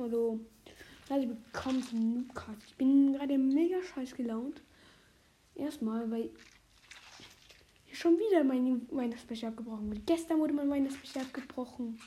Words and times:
Also, 0.00 0.40
also 1.08 1.28
bekommen 1.28 1.82
zum 1.82 2.14
Noobcast. 2.14 2.62
Ich 2.66 2.76
bin 2.76 3.12
gerade 3.12 3.36
mega 3.36 3.82
scheiß 3.82 4.14
gelaunt. 4.14 4.62
Erstmal, 5.54 6.10
weil 6.10 6.30
schon 7.92 8.18
wieder 8.18 8.42
mein 8.44 8.86
Weihnachtsbecher 8.90 9.48
abgebrochen 9.48 9.92
wird. 9.92 10.06
Gestern 10.06 10.38
wurde 10.38 10.54
mein 10.54 10.70
Weihnachtsbecher 10.70 11.20
abgebrochen. 11.20 12.00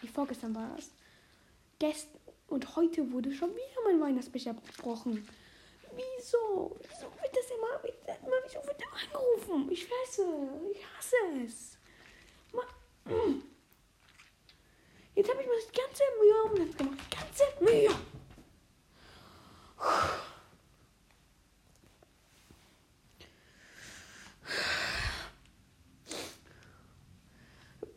Wie 0.00 0.08
vorgestern 0.08 0.54
war 0.54 0.74
das. 0.76 0.90
Gest 1.78 2.08
und 2.48 2.76
heute 2.76 3.10
wurde 3.12 3.32
schon 3.32 3.50
wieder 3.50 3.82
mein 3.84 4.00
Weihnachtsbecher 4.00 4.50
abgebrochen. 4.50 5.26
Wieso? 5.94 6.76
Wieso 6.82 7.06
wird 7.22 7.34
das 7.34 7.50
immer, 7.50 7.82
immer 8.26 8.36
wieso 8.44 8.58
wird 8.66 8.82
er 8.82 8.92
angerufen? 8.92 9.72
Ich 9.72 9.90
weiß 9.90 10.18
es. 10.18 10.76
Ich 10.76 10.84
hasse 10.96 11.16
es. 11.44 11.78
Jetzt 15.14 15.30
habe 15.30 15.40
ich 15.40 15.48
mir 15.48 15.54
das 15.56 15.72
ganze 15.72 16.02
Mühe 16.20 16.42
um 16.44 16.54
das 16.66 16.76
gemacht. 16.76 16.97
Ganze 17.68 17.74
Mühe. 17.74 17.94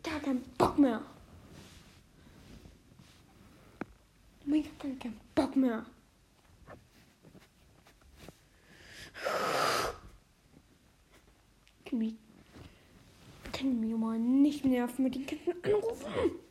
Gar 0.04 0.20
keinen 0.20 0.42
Bock 0.58 0.78
mehr. 0.78 1.02
Hab 4.46 4.80
gar 4.80 4.92
keinen 5.00 5.20
Bock 5.36 5.56
mehr. 5.56 5.86
Kann 11.86 12.00
mich, 12.00 12.16
kann 13.52 13.80
mich 13.80 13.96
mal 13.96 14.20
nicht 14.20 14.66
nerven 14.66 15.04
mit 15.04 15.16
den 15.16 15.26
ganzen 15.26 15.64
Anrufen. 15.64 16.51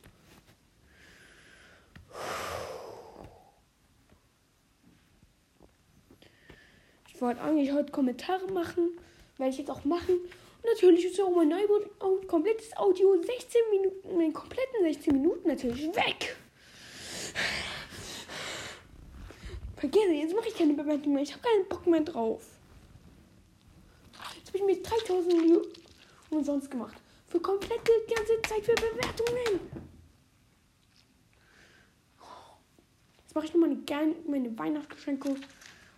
Ich 7.20 7.22
wollte 7.22 7.42
eigentlich 7.42 7.70
heute 7.70 7.92
Kommentare 7.92 8.50
machen, 8.50 8.98
werde 9.36 9.52
ich 9.52 9.58
jetzt 9.58 9.70
auch 9.70 9.84
machen. 9.84 10.14
Und 10.14 10.70
natürlich 10.72 11.04
ist 11.04 11.20
auch 11.20 11.28
mein 11.28 11.52
komplettes 12.26 12.74
Audio 12.78 13.14
16 13.22 13.60
Minuten, 13.70 14.16
meinen 14.16 14.32
kompletten 14.32 14.82
16 14.84 15.12
Minuten 15.12 15.46
natürlich 15.46 15.94
weg. 15.94 16.34
Vergesse, 19.76 20.12
jetzt 20.12 20.34
mache 20.34 20.48
ich 20.48 20.56
keine 20.56 20.72
Bewertung 20.72 21.12
mehr. 21.12 21.22
Ich 21.22 21.32
habe 21.34 21.42
keinen 21.42 21.68
Bock 21.68 21.86
mehr 21.86 22.00
drauf. 22.00 22.42
Jetzt 24.38 24.48
habe 24.48 24.56
ich 24.56 24.64
mir 24.64 24.82
3000 24.82 25.42
Minuten 25.42 25.78
umsonst 26.30 26.70
gemacht. 26.70 26.96
Für 27.28 27.40
komplette 27.40 27.92
ganze 28.16 28.40
Zeit 28.48 28.64
für 28.64 28.74
Bewertungen. 28.76 29.60
Jetzt 33.20 33.34
mache 33.34 33.44
ich 33.44 33.52
nochmal 33.52 33.76
meine 34.26 34.58
Weihnachtsgeschenke 34.58 35.36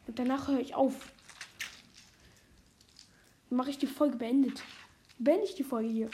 und 0.06 0.19
danach 0.19 0.48
höre 0.48 0.61
ich 0.61 0.75
auf. 0.75 1.12
Dann 3.48 3.56
mache 3.56 3.70
ich 3.70 3.78
die 3.78 3.86
Folge 3.86 4.17
beendet. 4.17 4.62
Beende 5.19 5.44
ich 5.44 5.55
die 5.55 5.64
Folge 5.64 5.89
hier. 5.89 6.11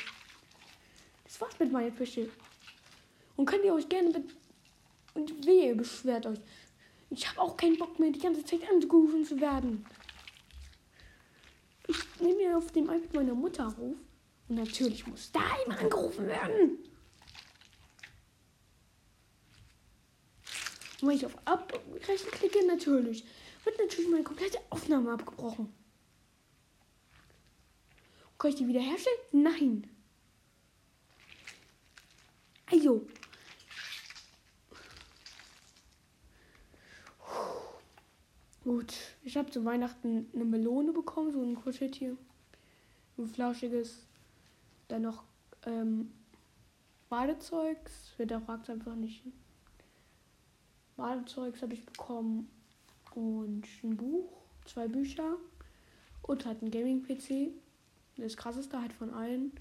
Das 1.25 1.41
war's 1.41 1.59
mit 1.59 1.73
meiner 1.73 1.93
Fische. 1.93 2.29
Und 3.37 3.47
könnt 3.47 3.65
ihr 3.65 3.75
euch 3.75 3.89
gerne 3.89 4.25
und 5.15 5.47
wehe, 5.47 5.75
beschwert 5.75 6.27
euch. 6.27 6.39
Ich 7.11 7.29
habe 7.29 7.41
auch 7.41 7.57
keinen 7.57 7.79
Bock 7.79 7.99
mehr, 7.99 8.11
die 8.11 8.19
ganze 8.19 8.45
Zeit 8.45 8.61
angerufen 8.71 9.25
zu 9.25 9.41
werden. 9.41 9.85
Ich 11.87 11.99
nehme 12.21 12.37
mir 12.37 12.59
auf 12.59 12.71
dem 12.73 12.85
iPad 12.85 13.15
meiner 13.15 13.35
Mutter 13.35 13.69
auf. 13.69 13.79
Und 13.79 13.97
natürlich 14.49 15.07
muss 15.07 15.33
da 15.33 15.41
immer 15.65 15.79
angerufen 15.79 16.27
werden. 16.27 16.79
Und 21.01 21.09
wenn 21.09 21.17
ich 21.17 21.27
auf 21.27 21.37
Abbrechen 21.45 22.31
klicke, 22.33 22.67
natürlich, 22.67 23.25
wird 23.65 23.79
natürlich 23.79 24.11
meine 24.11 24.25
komplette 24.25 24.59
Aufnahme 24.71 25.13
abgebrochen. 25.13 25.73
Kann 28.39 28.51
ich 28.51 28.57
die 28.57 28.69
wiederherstellen? 28.69 29.19
Nein. 29.33 29.91
Also, 32.71 33.07
Gut, 38.69 38.93
ich 39.25 39.39
habe 39.39 39.51
zu 39.51 39.65
Weihnachten 39.65 40.29
eine 40.35 40.45
Melone 40.45 40.93
bekommen, 40.93 41.33
so 41.33 41.41
ein 41.41 41.55
Kuscheltier. 41.55 42.19
Ein 43.17 43.27
flauschiges. 43.27 44.05
Dann 44.89 45.01
noch 45.01 45.25
ähm, 45.65 46.13
Badezeugs. 47.09 48.11
Fragt 48.45 48.65
es 48.65 48.69
einfach 48.69 48.95
nicht. 48.95 49.23
Badezeugs 50.99 51.63
habe 51.63 51.73
ich 51.73 51.87
bekommen. 51.87 52.51
Und 53.15 53.65
ein 53.83 53.97
Buch, 53.97 54.31
zwei 54.67 54.87
Bücher. 54.87 55.37
Und 56.23 56.45
halt 56.45 56.61
ein 56.61 56.71
Gaming-PC. 56.71 57.53
Das 58.19 58.37
krasseste 58.37 58.81
halt 58.83 58.93
von 58.93 59.15
allen. 59.15 59.53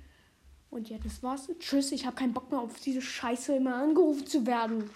Und 0.69 0.89
ja, 0.89 0.97
das 0.97 1.23
war's. 1.23 1.49
Tschüss, 1.59 1.93
ich 1.93 2.05
habe 2.05 2.17
keinen 2.17 2.33
Bock 2.33 2.51
mehr 2.51 2.59
auf 2.59 2.79
diese 2.81 3.01
Scheiße 3.01 3.55
immer 3.55 3.75
angerufen 3.75 4.27
zu 4.27 4.45
werden. 4.45 4.89